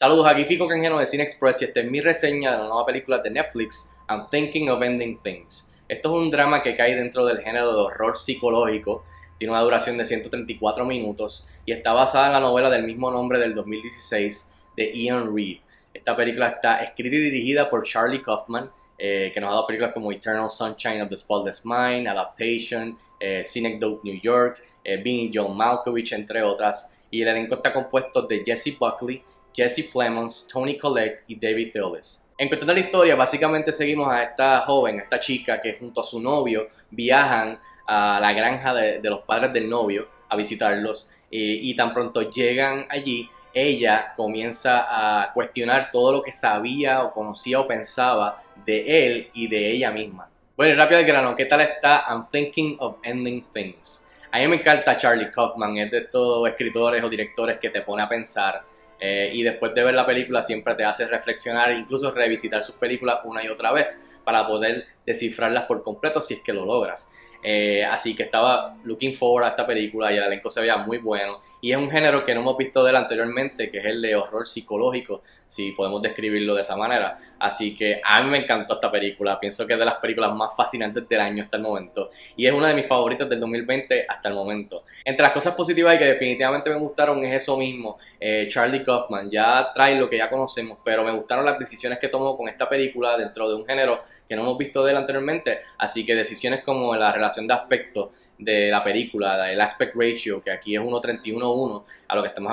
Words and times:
Saludos, 0.00 0.28
aquí 0.28 0.44
Fico 0.44 0.68
Canjeno 0.68 1.00
de 1.00 1.06
Cine 1.06 1.24
Express 1.24 1.60
y 1.60 1.64
esta 1.64 1.80
es 1.80 1.90
mi 1.90 2.00
reseña 2.00 2.52
de 2.52 2.58
la 2.58 2.68
nueva 2.68 2.86
película 2.86 3.18
de 3.18 3.30
Netflix, 3.30 4.00
I'm 4.08 4.28
Thinking 4.30 4.70
of 4.70 4.80
Ending 4.80 5.18
Things. 5.18 5.76
Esto 5.88 6.10
es 6.10 6.22
un 6.22 6.30
drama 6.30 6.62
que 6.62 6.76
cae 6.76 6.94
dentro 6.94 7.26
del 7.26 7.40
género 7.40 7.72
de 7.72 7.80
horror 7.80 8.16
psicológico, 8.16 9.02
tiene 9.38 9.52
una 9.52 9.60
duración 9.60 9.98
de 9.98 10.04
134 10.04 10.84
minutos 10.84 11.52
y 11.66 11.72
está 11.72 11.92
basada 11.94 12.28
en 12.28 12.34
la 12.34 12.38
novela 12.38 12.70
del 12.70 12.84
mismo 12.84 13.10
nombre 13.10 13.40
del 13.40 13.56
2016 13.56 14.56
de 14.76 14.92
Ian 14.94 15.34
Reed. 15.34 15.56
Esta 15.92 16.14
película 16.14 16.46
está 16.46 16.80
escrita 16.80 17.16
y 17.16 17.18
dirigida 17.18 17.68
por 17.68 17.84
Charlie 17.84 18.22
Kaufman, 18.22 18.70
eh, 18.96 19.32
que 19.34 19.40
nos 19.40 19.48
ha 19.48 19.54
dado 19.54 19.66
películas 19.66 19.92
como 19.92 20.12
Eternal 20.12 20.48
Sunshine 20.48 21.02
of 21.02 21.08
the 21.08 21.16
Spotless 21.16 21.66
Mind, 21.66 22.06
Adaptation, 22.06 22.96
eh, 23.18 23.42
Synecdoche 23.44 24.02
New 24.04 24.20
York, 24.20 24.62
eh, 24.84 25.02
Being 25.02 25.32
John 25.34 25.56
Malkovich, 25.56 26.12
entre 26.12 26.44
otras. 26.44 27.02
Y 27.10 27.20
el 27.22 27.26
elenco 27.26 27.56
está 27.56 27.72
compuesto 27.72 28.22
de 28.22 28.44
Jesse 28.46 28.78
Buckley, 28.78 29.24
Jesse 29.54 29.90
Plemons, 29.92 30.48
Tony 30.52 30.76
Collette 30.76 31.24
y 31.28 31.38
David 31.38 31.72
Thewlis. 31.72 32.28
En 32.36 32.48
cuestión 32.48 32.68
de 32.68 32.74
la 32.74 32.80
historia, 32.80 33.16
básicamente 33.16 33.72
seguimos 33.72 34.08
a 34.12 34.22
esta 34.22 34.60
joven, 34.60 35.00
a 35.00 35.02
esta 35.02 35.18
chica 35.18 35.60
que 35.60 35.74
junto 35.74 36.00
a 36.00 36.04
su 36.04 36.20
novio 36.20 36.68
viajan 36.90 37.58
a 37.86 38.20
la 38.20 38.32
granja 38.32 38.74
de, 38.74 39.00
los 39.02 39.20
padres 39.20 39.52
del 39.52 39.68
novio 39.68 40.08
a 40.28 40.36
visitarlos 40.36 41.14
y 41.30 41.74
tan 41.74 41.92
pronto 41.92 42.30
llegan 42.30 42.86
allí, 42.90 43.28
ella 43.52 44.12
comienza 44.16 44.86
a 44.88 45.32
cuestionar 45.32 45.90
todo 45.90 46.12
lo 46.12 46.22
que 46.22 46.32
sabía 46.32 47.02
o 47.02 47.12
conocía 47.12 47.60
o 47.60 47.66
pensaba 47.66 48.36
de 48.64 49.06
él 49.06 49.30
y 49.32 49.48
de 49.48 49.72
ella 49.72 49.90
misma. 49.90 50.28
Bueno, 50.56 50.74
rápido 50.74 51.00
al 51.00 51.06
grano, 51.06 51.34
¿qué 51.34 51.46
tal 51.46 51.60
está 51.62 52.04
I'm 52.08 52.24
Thinking 52.30 52.76
of 52.80 52.96
Ending 53.02 53.46
Things? 53.52 54.14
A 54.30 54.38
mí 54.38 54.48
me 54.48 54.56
encanta 54.56 54.96
Charlie 54.96 55.30
Kaufman, 55.30 55.78
es 55.78 55.90
de 55.90 55.98
estos 55.98 56.46
escritores 56.48 57.02
o 57.02 57.08
directores 57.08 57.58
que 57.58 57.70
te 57.70 57.80
pone 57.80 58.02
a 58.02 58.08
pensar 58.08 58.62
eh, 59.00 59.30
y 59.32 59.42
después 59.42 59.74
de 59.74 59.84
ver 59.84 59.94
la 59.94 60.06
película 60.06 60.42
siempre 60.42 60.74
te 60.74 60.84
hace 60.84 61.06
reflexionar 61.06 61.72
incluso 61.72 62.10
revisitar 62.10 62.62
sus 62.62 62.76
películas 62.76 63.20
una 63.24 63.44
y 63.44 63.48
otra 63.48 63.72
vez 63.72 64.20
para 64.24 64.46
poder 64.46 64.86
descifrarlas 65.06 65.64
por 65.64 65.82
completo 65.82 66.20
si 66.20 66.34
es 66.34 66.42
que 66.42 66.52
lo 66.52 66.64
logras. 66.64 67.12
Eh, 67.42 67.84
así 67.84 68.16
que 68.16 68.24
estaba 68.24 68.76
looking 68.84 69.14
forward 69.14 69.44
a 69.44 69.48
esta 69.48 69.66
película 69.66 70.12
y 70.12 70.16
el 70.16 70.24
elenco 70.24 70.50
se 70.50 70.60
veía 70.60 70.76
muy 70.76 70.98
bueno. 70.98 71.40
Y 71.60 71.72
es 71.72 71.78
un 71.78 71.90
género 71.90 72.24
que 72.24 72.34
no 72.34 72.40
hemos 72.40 72.56
visto 72.56 72.82
de 72.82 72.90
él 72.90 72.96
anteriormente, 72.96 73.70
que 73.70 73.78
es 73.78 73.84
el 73.84 74.02
de 74.02 74.16
horror 74.16 74.46
psicológico, 74.46 75.22
si 75.46 75.72
podemos 75.72 76.02
describirlo 76.02 76.54
de 76.54 76.62
esa 76.62 76.76
manera. 76.76 77.16
Así 77.38 77.76
que 77.76 78.00
a 78.02 78.22
mí 78.22 78.30
me 78.30 78.38
encantó 78.38 78.74
esta 78.74 78.90
película. 78.90 79.38
Pienso 79.38 79.66
que 79.66 79.74
es 79.74 79.78
de 79.78 79.84
las 79.84 79.96
películas 79.96 80.34
más 80.34 80.54
fascinantes 80.56 81.08
del 81.08 81.20
año 81.20 81.42
hasta 81.42 81.56
el 81.56 81.62
momento. 81.62 82.10
Y 82.36 82.46
es 82.46 82.52
una 82.52 82.68
de 82.68 82.74
mis 82.74 82.86
favoritas 82.86 83.28
del 83.28 83.40
2020 83.40 84.06
hasta 84.08 84.28
el 84.28 84.34
momento. 84.34 84.84
Entre 85.04 85.22
las 85.22 85.32
cosas 85.32 85.54
positivas 85.54 85.94
y 85.94 85.98
que 85.98 86.04
definitivamente 86.04 86.70
me 86.70 86.76
gustaron 86.76 87.24
es 87.24 87.42
eso 87.42 87.56
mismo. 87.56 87.98
Eh, 88.20 88.48
Charlie 88.50 88.82
Kaufman 88.82 89.30
ya 89.30 89.70
trae 89.74 89.94
lo 89.94 90.10
que 90.10 90.18
ya 90.18 90.28
conocemos, 90.28 90.78
pero 90.84 91.04
me 91.04 91.12
gustaron 91.12 91.44
las 91.44 91.58
decisiones 91.58 91.98
que 91.98 92.08
tomó 92.08 92.36
con 92.36 92.48
esta 92.48 92.68
película 92.68 93.16
dentro 93.16 93.48
de 93.48 93.54
un 93.54 93.64
género 93.64 94.00
que 94.28 94.34
no 94.34 94.42
hemos 94.42 94.58
visto 94.58 94.84
de 94.84 94.92
él 94.92 94.96
anteriormente. 94.96 95.58
Así 95.78 96.04
que 96.04 96.14
decisiones 96.14 96.62
como 96.62 96.94
la 96.94 97.12
relación 97.12 97.27
de 97.36 97.54
aspecto 97.54 98.10
de 98.38 98.70
la 98.70 98.84
película, 98.84 99.50
el 99.50 99.60
aspect 99.60 99.94
ratio, 99.96 100.42
que 100.42 100.50
aquí 100.50 100.76
es 100.76 100.80
1.31.1, 100.80 101.84
a 102.06 102.14
lo 102.14 102.22
que 102.22 102.28
estamos 102.28 102.52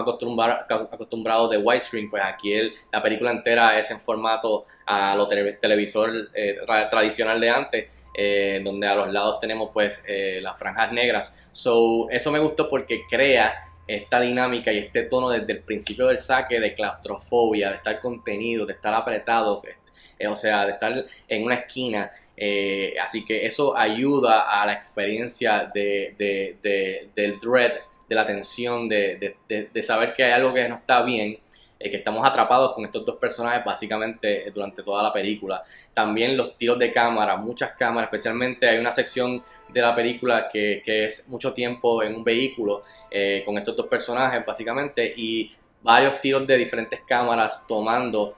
acostumbrados 0.91 1.49
de 1.49 1.57
widescreen, 1.57 2.09
pues 2.09 2.23
aquí 2.23 2.53
la 2.91 3.03
película 3.03 3.31
entera 3.31 3.77
es 3.77 3.91
en 3.91 3.99
formato 3.99 4.65
a 4.85 5.15
lo 5.15 5.27
televisor 5.27 6.29
eh, 6.33 6.57
tradicional 6.89 7.39
de 7.39 7.49
antes, 7.49 7.85
eh, 8.13 8.61
donde 8.63 8.87
a 8.87 8.95
los 8.95 9.11
lados 9.11 9.39
tenemos 9.39 9.69
pues 9.73 10.05
eh, 10.07 10.39
las 10.41 10.57
franjas 10.57 10.91
negras. 10.91 11.49
So, 11.51 12.09
eso 12.09 12.31
me 12.31 12.39
gustó 12.39 12.69
porque 12.69 13.03
crea 13.09 13.71
esta 13.87 14.19
dinámica 14.19 14.71
y 14.71 14.79
este 14.79 15.03
tono 15.03 15.29
desde 15.29 15.53
el 15.53 15.59
principio 15.59 16.07
del 16.07 16.17
saque 16.17 16.59
de 16.59 16.73
claustrofobia, 16.73 17.69
de 17.69 17.75
estar 17.75 17.99
contenido, 17.99 18.65
de 18.65 18.73
estar 18.73 18.93
apretado, 18.93 19.61
o 20.29 20.35
sea, 20.35 20.65
de 20.65 20.71
estar 20.71 21.05
en 21.27 21.43
una 21.43 21.55
esquina 21.55 22.11
eh, 22.37 22.95
así 23.01 23.25
que 23.25 23.45
eso 23.45 23.77
ayuda 23.77 24.61
a 24.61 24.65
la 24.65 24.73
experiencia 24.73 25.71
de, 25.73 26.15
del 27.15 27.39
dread, 27.39 27.73
de 28.07 28.15
la 28.15 28.25
tensión, 28.25 28.89
de, 28.89 29.35
saber 29.81 30.13
que 30.13 30.23
hay 30.23 30.31
algo 30.31 30.53
que 30.53 30.67
no 30.67 30.75
está 30.75 31.01
bien, 31.03 31.37
eh, 31.79 31.89
que 31.89 31.97
estamos 31.97 32.25
atrapados 32.25 32.73
con 32.73 32.85
estos 32.85 33.05
dos 33.05 33.17
personajes 33.17 33.63
básicamente 33.63 34.51
durante 34.53 34.83
toda 34.83 35.01
la 35.01 35.13
película. 35.13 35.63
También 35.93 36.35
los 36.35 36.57
tiros 36.57 36.77
de 36.77 36.91
cámara, 36.91 37.37
muchas 37.37 37.71
cámaras, 37.71 38.09
especialmente 38.09 38.67
hay 38.67 38.77
una 38.77 38.91
sección 38.91 39.43
de 39.69 39.81
la 39.81 39.95
película 39.95 40.49
que, 40.49 40.81
es 40.85 41.29
mucho 41.29 41.53
tiempo 41.53 42.03
en 42.03 42.15
un 42.15 42.23
vehículo 42.23 42.83
eh, 43.09 43.43
con 43.45 43.57
estos 43.57 43.75
dos 43.75 43.87
personajes 43.87 44.45
básicamente 44.45 45.13
y 45.15 45.53
varios 45.81 46.19
tiros 46.19 46.45
de 46.47 46.57
diferentes 46.57 47.01
cámaras 47.07 47.65
tomando 47.67 48.35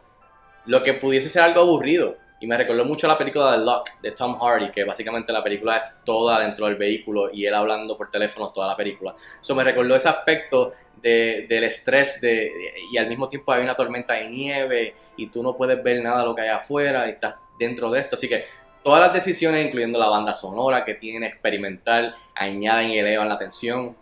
lo 0.68 0.84
que 0.84 0.94
pudiese 0.94 1.30
ser 1.30 1.44
algo 1.44 1.62
aburrido 1.62 2.18
y 2.40 2.46
me 2.46 2.56
recordó 2.56 2.86
mucho 2.86 3.08
la 3.08 3.18
película 3.18 3.54
de 3.54 3.58
Luck 3.60 3.90
de 4.02 4.12
Tom 4.12 4.38
Hardy, 4.40 4.70
que 4.70 4.84
básicamente 4.84 5.34
la 5.34 5.44
película 5.44 5.78
es 5.78 6.04
toda 6.06 6.40
dentro 6.40 6.68
del 6.68 6.76
vehículo 6.76 7.32
y 7.34 7.46
él 7.46 7.54
hablando 7.54 7.98
por 7.98 8.12
teléfono 8.12 8.52
toda 8.52 8.68
la 8.68 8.76
película. 8.76 9.16
Eso 9.42 9.56
me 9.56 9.64
recordó 9.64 9.96
ese 9.96 10.10
aspecto 10.10 10.72
de, 11.02 11.48
del 11.50 11.64
estrés 11.64 12.22
de, 12.22 12.52
y 12.92 12.98
al 12.98 13.08
mismo 13.08 13.28
tiempo 13.28 13.52
hay 13.52 13.64
una 13.64 13.76
tormenta 13.76 14.14
de 14.14 14.28
nieve 14.28 14.94
y 15.16 15.28
tú 15.28 15.42
no 15.42 15.56
puedes 15.56 15.82
ver 15.84 16.02
nada 16.04 16.20
de 16.20 16.26
lo 16.26 16.36
que 16.36 16.42
hay 16.42 16.50
afuera 16.50 17.08
y 17.08 17.12
estás 17.12 17.42
dentro 17.58 17.90
de 17.90 18.02
esto. 18.02 18.16
Así 18.16 18.30
que 18.30 18.46
todas 18.84 19.02
las 19.02 19.14
decisiones, 19.14 19.66
incluyendo 19.66 19.98
la 19.98 20.10
banda 20.10 20.34
sonora 20.34 20.86
que 20.86 20.94
tiene 20.94 21.28
experimental, 21.28 22.14
añaden 22.36 22.92
y 22.92 23.00
elevan 23.00 23.30
la 23.30 23.38
tensión. 23.38 23.96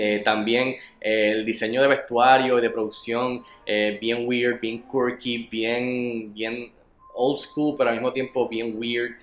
Eh, 0.00 0.20
también 0.24 0.76
eh, 1.00 1.32
el 1.32 1.44
diseño 1.44 1.82
de 1.82 1.88
vestuario 1.88 2.56
y 2.56 2.62
de 2.62 2.70
producción, 2.70 3.42
eh, 3.66 3.98
bien 4.00 4.28
weird, 4.28 4.60
bien 4.60 4.84
quirky, 4.88 5.48
bien, 5.50 6.32
bien 6.32 6.72
old 7.14 7.38
school, 7.40 7.74
pero 7.76 7.90
al 7.90 7.96
mismo 7.96 8.12
tiempo 8.12 8.48
bien 8.48 8.78
weird. 8.78 9.16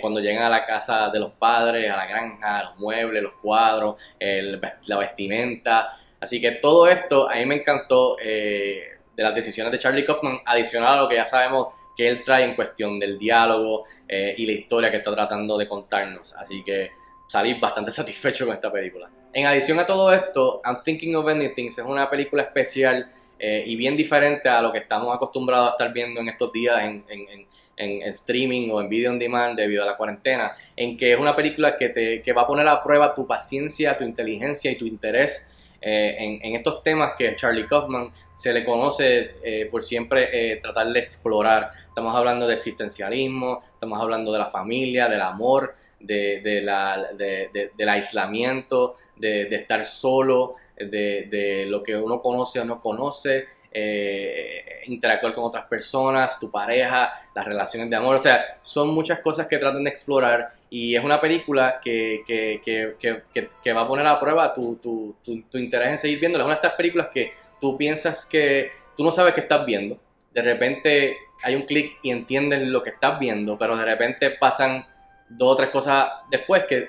Cuando 0.00 0.20
llegan 0.20 0.44
a 0.44 0.48
la 0.48 0.64
casa 0.64 1.10
de 1.10 1.18
los 1.18 1.32
padres, 1.32 1.90
a 1.90 1.96
la 1.96 2.06
granja, 2.06 2.62
los 2.62 2.78
muebles, 2.78 3.20
los 3.24 3.32
cuadros, 3.34 4.00
la 4.20 4.98
vestimenta. 4.98 5.90
Así 6.20 6.40
que 6.40 6.52
todo 6.52 6.86
esto 6.86 7.28
a 7.28 7.34
mí 7.34 7.44
me 7.44 7.56
encantó 7.56 8.16
de 8.16 8.96
las 9.16 9.34
decisiones 9.34 9.72
de 9.72 9.78
Charlie 9.78 10.06
Kaufman, 10.06 10.38
adicional 10.46 10.94
a 10.94 11.02
lo 11.02 11.08
que 11.08 11.16
ya 11.16 11.24
sabemos 11.24 11.74
que 11.96 12.06
él 12.06 12.22
trae 12.24 12.44
en 12.44 12.54
cuestión 12.54 13.00
del 13.00 13.18
diálogo 13.18 13.84
y 14.08 14.46
la 14.46 14.52
historia 14.52 14.92
que 14.92 14.98
está 14.98 15.12
tratando 15.12 15.58
de 15.58 15.66
contarnos. 15.66 16.36
Así 16.36 16.62
que 16.62 16.92
salí 17.26 17.54
bastante 17.54 17.90
satisfecho 17.92 18.46
con 18.46 18.54
esta 18.54 18.70
película. 18.72 19.10
En 19.32 19.46
adición 19.46 19.78
a 19.80 19.86
todo 19.86 20.12
esto, 20.12 20.62
I'm 20.64 20.82
Thinking 20.82 21.16
of 21.16 21.26
Anything 21.26 21.68
es 21.68 21.78
una 21.78 22.08
película 22.08 22.44
especial 22.44 23.10
eh, 23.38 23.64
y 23.66 23.74
bien 23.76 23.96
diferente 23.96 24.48
a 24.48 24.62
lo 24.62 24.70
que 24.72 24.78
estamos 24.78 25.14
acostumbrados 25.14 25.68
a 25.68 25.70
estar 25.72 25.92
viendo 25.92 26.20
en 26.20 26.28
estos 26.28 26.52
días 26.52 26.82
en, 26.84 27.04
en, 27.08 27.46
en, 27.76 28.02
streaming 28.10 28.70
o 28.70 28.80
en 28.80 28.88
video 28.88 29.10
on 29.10 29.18
demand 29.18 29.56
debido 29.56 29.82
a 29.82 29.86
la 29.86 29.96
cuarentena, 29.96 30.52
en 30.76 30.96
que 30.96 31.12
es 31.12 31.18
una 31.18 31.34
película 31.34 31.76
que, 31.76 31.88
te, 31.88 32.22
que 32.22 32.32
va 32.32 32.42
a 32.42 32.46
poner 32.46 32.68
a 32.68 32.82
prueba 32.82 33.12
tu 33.12 33.26
paciencia, 33.26 33.98
tu 33.98 34.04
inteligencia 34.04 34.70
y 34.70 34.76
tu 34.76 34.86
interés 34.86 35.58
eh, 35.80 36.40
en, 36.42 36.54
estos 36.54 36.82
temas 36.84 37.14
que 37.18 37.34
Charlie 37.34 37.66
Kaufman 37.66 38.10
se 38.34 38.52
le 38.52 38.64
conoce 38.64 39.34
eh, 39.42 39.68
por 39.70 39.82
siempre 39.82 40.56
tratar 40.62 40.86
de 40.86 41.00
explorar. 41.00 41.70
Estamos 41.88 42.14
hablando 42.14 42.46
de 42.46 42.54
existencialismo, 42.54 43.62
estamos 43.72 44.00
hablando 44.00 44.32
de 44.32 44.38
la 44.38 44.46
familia, 44.46 45.08
del 45.08 45.20
amor, 45.20 45.74
de, 46.00 46.40
de 46.40 46.60
la, 46.62 47.12
de, 47.16 47.70
del 47.76 47.88
aislamiento, 47.88 48.96
de, 49.16 49.54
estar 49.54 49.84
solo, 49.84 50.56
de, 50.76 51.66
lo 51.68 51.82
que 51.82 51.96
uno 51.96 52.20
conoce 52.20 52.60
o 52.60 52.64
no 52.64 52.80
conoce, 52.80 53.46
eh, 53.72 54.82
interactuar 54.86 55.34
con 55.34 55.44
otras 55.44 55.64
personas, 55.66 56.38
tu 56.38 56.50
pareja, 56.50 57.12
las 57.34 57.44
relaciones 57.44 57.90
de 57.90 57.96
amor, 57.96 58.16
o 58.16 58.20
sea, 58.20 58.58
son 58.62 58.94
muchas 58.94 59.18
cosas 59.20 59.48
que 59.48 59.58
tratan 59.58 59.82
de 59.82 59.90
explorar 59.90 60.48
y 60.70 60.94
es 60.94 61.02
una 61.02 61.20
película 61.20 61.80
que, 61.82 62.22
que, 62.26 62.60
que, 62.98 63.48
que 63.62 63.72
va 63.72 63.82
a 63.82 63.88
poner 63.88 64.06
a 64.06 64.20
prueba 64.20 64.54
tu, 64.54 64.76
tu, 64.76 65.16
tu, 65.24 65.58
interés 65.58 65.88
en 65.88 65.98
seguir 65.98 66.20
viéndola. 66.20 66.44
Es 66.44 66.46
una 66.46 66.54
de 66.54 66.60
estas 66.60 66.74
películas 66.74 67.08
que 67.12 67.32
tú 67.60 67.76
piensas 67.76 68.26
que 68.26 68.70
tú 68.96 69.02
no 69.02 69.10
sabes 69.10 69.34
qué 69.34 69.40
estás 69.40 69.66
viendo, 69.66 69.98
de 70.34 70.42
repente 70.42 71.16
hay 71.42 71.54
un 71.54 71.62
clic 71.62 71.98
y 72.02 72.10
entiendes 72.10 72.62
lo 72.62 72.82
que 72.82 72.90
estás 72.90 73.18
viendo, 73.18 73.56
pero 73.56 73.76
de 73.76 73.84
repente 73.84 74.30
pasan 74.30 74.86
dos 75.36 75.52
o 75.52 75.56
tres 75.56 75.70
cosas 75.70 76.08
después 76.30 76.64
que 76.64 76.88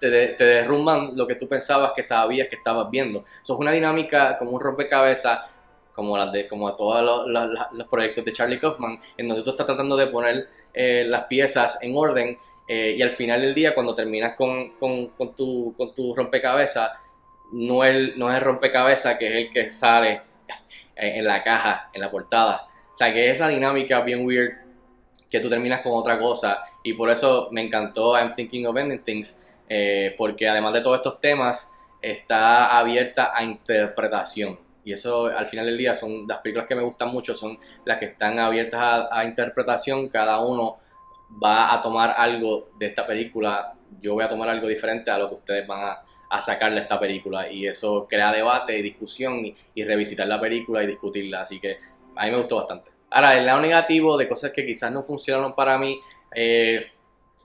te, 0.00 0.36
derrumban 0.38 1.16
lo 1.16 1.26
que 1.26 1.36
tú 1.36 1.48
pensabas 1.48 1.92
que 1.94 2.02
sabías 2.02 2.48
que 2.48 2.56
estabas 2.56 2.90
viendo. 2.90 3.24
Eso 3.42 3.54
es 3.54 3.60
una 3.60 3.72
dinámica 3.72 4.38
como 4.38 4.52
un 4.52 4.60
rompecabezas, 4.60 5.40
como 5.94 6.16
las 6.18 6.30
de 6.32 6.46
como 6.46 6.74
todos 6.74 7.26
los, 7.26 7.88
proyectos 7.88 8.24
de 8.24 8.32
Charlie 8.32 8.60
Kaufman, 8.60 9.00
en 9.16 9.28
donde 9.28 9.42
tú 9.42 9.50
estás 9.50 9.66
tratando 9.66 9.96
de 9.96 10.06
poner 10.08 10.48
eh, 10.74 11.04
las 11.06 11.24
piezas 11.24 11.82
en 11.82 11.96
orden 11.96 12.38
eh, 12.68 12.94
y 12.98 13.02
al 13.02 13.10
final 13.10 13.40
del 13.40 13.54
día, 13.54 13.74
cuando 13.74 13.94
terminas 13.94 14.34
con, 14.34 14.70
con, 14.76 15.08
con, 15.08 15.34
tu, 15.34 15.74
con 15.76 15.94
tu 15.94 16.14
rompecabezas, 16.14 16.92
no 17.52 17.84
es, 17.84 18.16
no 18.16 18.30
es 18.30 18.36
el 18.36 18.42
rompecabezas 18.42 19.16
que 19.16 19.26
es 19.26 19.34
el 19.34 19.52
que 19.52 19.70
sale 19.70 20.20
en, 20.96 21.24
la 21.24 21.42
caja, 21.42 21.90
en 21.92 22.00
la 22.00 22.10
portada. 22.10 22.66
O 22.92 22.96
sea, 22.96 23.12
que 23.12 23.30
esa 23.30 23.48
dinámica 23.48 24.00
bien 24.00 24.26
weird 24.26 24.65
que 25.30 25.40
tú 25.40 25.48
terminas 25.48 25.82
con 25.82 25.92
otra 25.92 26.18
cosa. 26.18 26.62
Y 26.82 26.94
por 26.94 27.10
eso 27.10 27.48
me 27.50 27.62
encantó 27.62 28.16
I'm 28.16 28.34
Thinking 28.34 28.66
of 28.66 28.76
Ending 28.76 29.02
Things 29.02 29.46
eh, 29.68 30.14
porque 30.16 30.48
además 30.48 30.72
de 30.74 30.80
todos 30.80 30.98
estos 30.98 31.20
temas 31.20 31.80
está 32.00 32.78
abierta 32.78 33.32
a 33.34 33.42
interpretación. 33.42 34.58
Y 34.84 34.92
eso 34.92 35.26
al 35.26 35.46
final 35.46 35.66
del 35.66 35.76
día 35.76 35.94
son 35.94 36.28
las 36.28 36.38
películas 36.38 36.68
que 36.68 36.76
me 36.76 36.82
gustan 36.82 37.08
mucho, 37.08 37.34
son 37.34 37.58
las 37.84 37.98
que 37.98 38.04
están 38.04 38.38
abiertas 38.38 39.08
a, 39.10 39.24
interpretación, 39.24 40.08
cada 40.08 40.38
uno 40.38 40.76
va 41.42 41.74
a 41.74 41.80
tomar 41.80 42.14
algo 42.16 42.68
de 42.78 42.86
esta 42.86 43.04
película, 43.04 43.74
yo 44.00 44.14
voy 44.14 44.22
a 44.22 44.28
tomar 44.28 44.48
algo 44.48 44.68
diferente 44.68 45.10
a 45.10 45.18
lo 45.18 45.28
que 45.28 45.34
ustedes 45.34 45.66
van 45.66 45.82
a, 45.82 46.02
a 46.30 46.40
sacarle 46.40 46.82
esta 46.82 47.00
película. 47.00 47.50
Y 47.50 47.66
eso 47.66 48.06
crea 48.08 48.30
debate 48.30 48.78
y 48.78 48.82
discusión 48.82 49.44
y, 49.74 49.82
revisitar 49.82 50.28
la 50.28 50.40
película 50.40 50.84
y 50.84 50.86
discutirla, 50.86 51.40
así 51.40 51.58
que 51.58 51.78
a 52.14 52.24
mí 52.26 52.30
me 52.30 52.38
gustó 52.38 52.56
bastante. 52.56 52.95
Ahora, 53.10 53.38
el 53.38 53.46
lado 53.46 53.60
negativo 53.60 54.16
de 54.16 54.28
cosas 54.28 54.52
que 54.52 54.66
quizás 54.66 54.92
no 54.92 55.02
funcionaron 55.02 55.54
para 55.54 55.78
mí, 55.78 56.00
eh, 56.34 56.86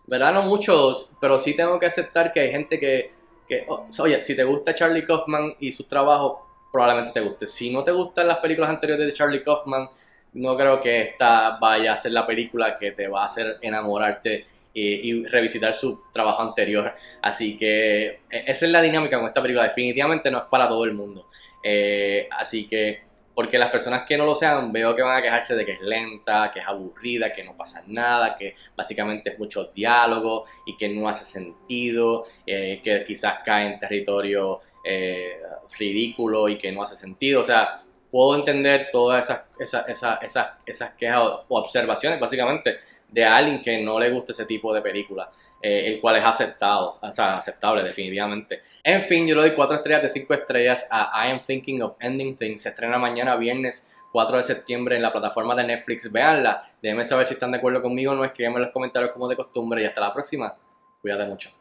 ¿verdad? 0.07 0.33
No 0.33 0.43
muchos, 0.43 1.17
pero 1.21 1.39
sí 1.39 1.55
tengo 1.55 1.79
que 1.79 1.85
aceptar 1.85 2.31
que 2.31 2.41
hay 2.41 2.51
gente 2.51 2.79
que, 2.79 3.11
que 3.47 3.65
oh, 3.67 3.87
oye, 3.99 4.23
si 4.23 4.35
te 4.35 4.43
gusta 4.43 4.73
Charlie 4.75 5.05
Kaufman 5.05 5.55
y 5.59 5.71
sus 5.71 5.87
trabajos, 5.87 6.39
probablemente 6.71 7.11
te 7.11 7.21
guste. 7.21 7.47
Si 7.47 7.71
no 7.71 7.83
te 7.83 7.91
gustan 7.91 8.27
las 8.27 8.37
películas 8.37 8.69
anteriores 8.69 9.05
de 9.05 9.13
Charlie 9.13 9.43
Kaufman, 9.43 9.89
no 10.33 10.55
creo 10.55 10.81
que 10.81 11.01
esta 11.01 11.57
vaya 11.59 11.93
a 11.93 11.97
ser 11.97 12.13
la 12.13 12.25
película 12.25 12.77
que 12.77 12.91
te 12.91 13.07
va 13.07 13.23
a 13.23 13.25
hacer 13.25 13.57
enamorarte 13.61 14.45
y, 14.73 15.25
revisitar 15.25 15.73
su 15.73 16.03
trabajo 16.13 16.41
anterior. 16.41 16.93
Así 17.21 17.57
que 17.57 18.05
e, 18.29 18.43
esa 18.47 18.65
es 18.65 18.71
la 18.71 18.81
dinámica 18.81 19.17
con 19.17 19.27
esta 19.27 19.41
película. 19.41 19.63
Definitivamente 19.65 20.31
no 20.31 20.39
es 20.39 20.43
para 20.45 20.67
todo 20.67 20.85
el 20.85 20.93
mundo. 20.93 21.27
Eh, 21.63 22.27
así 22.31 22.67
que, 22.67 23.01
porque 23.33 23.57
las 23.57 23.69
personas 23.69 24.03
que 24.07 24.17
no 24.17 24.25
lo 24.25 24.35
sean, 24.35 24.71
veo 24.71 24.95
que 24.95 25.01
van 25.01 25.17
a 25.17 25.21
quejarse 25.21 25.55
de 25.55 25.65
que 25.65 25.73
es 25.73 25.81
lenta, 25.81 26.51
que 26.53 26.59
es 26.59 26.67
aburrida, 26.67 27.31
que 27.31 27.43
no 27.43 27.55
pasa 27.55 27.83
nada, 27.87 28.35
que 28.35 28.55
básicamente 28.75 29.31
es 29.31 29.39
mucho 29.39 29.65
diálogo 29.65 30.45
y 30.65 30.75
que 30.77 30.89
no 30.89 31.07
hace 31.07 31.25
sentido, 31.25 32.27
eh, 32.45 32.81
que 32.83 33.03
quizás 33.05 33.39
cae 33.45 33.73
en 33.73 33.79
territorio 33.79 34.59
eh, 34.83 35.39
ridículo 35.77 36.49
y 36.49 36.57
que 36.57 36.71
no 36.71 36.83
hace 36.83 36.95
sentido. 36.95 37.41
O 37.41 37.43
sea, 37.43 37.83
puedo 38.11 38.35
entender 38.35 38.89
todas 38.91 39.25
esas, 39.25 39.49
esas, 39.57 39.87
esas, 39.89 40.21
esas, 40.21 40.47
esas 40.65 40.93
quejas 40.95 41.19
o 41.21 41.45
observaciones, 41.49 42.19
básicamente, 42.19 42.79
de 43.07 43.25
alguien 43.25 43.61
que 43.61 43.81
no 43.81 43.99
le 43.99 44.09
gusta 44.09 44.31
ese 44.31 44.45
tipo 44.45 44.73
de 44.73 44.81
película, 44.81 45.29
eh, 45.61 45.83
el 45.87 46.01
cual 46.01 46.17
es 46.17 46.23
aceptado, 46.23 46.97
o 47.01 47.11
sea, 47.11 47.37
aceptable 47.37 47.83
definitivamente. 47.83 48.61
En 48.83 49.01
fin, 49.01 49.27
yo 49.27 49.35
le 49.35 49.41
doy 49.41 49.53
4 49.53 49.77
estrellas 49.77 50.01
de 50.03 50.09
5 50.09 50.33
estrellas 50.33 50.87
a 50.89 51.27
I 51.27 51.31
Am 51.31 51.39
Thinking 51.45 51.81
of 51.81 51.95
Ending 51.99 52.35
Things. 52.35 52.61
Se 52.61 52.69
estrena 52.69 52.97
mañana 52.97 53.35
viernes 53.35 53.93
4 54.11 54.37
de 54.37 54.43
septiembre 54.43 54.95
en 54.95 55.01
la 55.01 55.11
plataforma 55.11 55.55
de 55.55 55.63
Netflix. 55.65 56.11
Véanla, 56.11 56.61
déjenme 56.81 57.05
saber 57.05 57.27
si 57.27 57.33
están 57.33 57.51
de 57.51 57.57
acuerdo 57.57 57.81
conmigo, 57.81 58.13
no 58.13 58.23
escriban 58.23 58.55
en 58.55 58.61
los 58.63 58.71
comentarios 58.71 59.11
como 59.11 59.27
de 59.27 59.35
costumbre 59.35 59.81
y 59.81 59.85
hasta 59.85 60.01
la 60.01 60.13
próxima. 60.13 60.55
Cuídate 61.01 61.25
mucho. 61.25 61.60